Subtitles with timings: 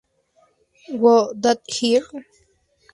[0.87, 2.23] Who's That Girl?